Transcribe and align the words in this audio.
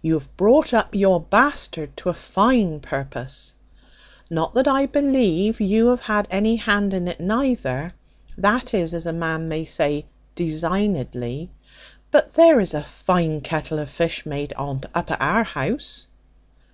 You 0.00 0.14
have 0.18 0.34
brought 0.38 0.72
up 0.72 0.94
your 0.94 1.20
bastard 1.20 1.94
to 1.98 2.08
a 2.08 2.14
fine 2.14 2.80
purpose; 2.80 3.52
not 4.30 4.54
that 4.54 4.66
I 4.66 4.86
believe 4.86 5.60
you 5.60 5.88
have 5.88 6.00
had 6.00 6.26
any 6.30 6.56
hand 6.56 6.94
in 6.94 7.06
it 7.06 7.20
neither, 7.20 7.92
that 8.38 8.72
is, 8.72 8.94
as 8.94 9.04
a 9.04 9.12
man 9.12 9.46
may 9.46 9.66
say, 9.66 10.06
designedly: 10.36 11.50
but 12.10 12.32
there 12.32 12.60
is 12.60 12.72
a 12.72 12.82
fine 12.82 13.42
kettle 13.42 13.78
of 13.78 13.90
fish 13.90 14.24
made 14.24 14.54
on't 14.54 14.86
up 14.94 15.10
at 15.10 15.20
our 15.20 15.44
house." 15.44 16.06